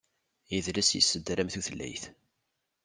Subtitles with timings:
[0.57, 2.03] Idles yessedram tutlayt.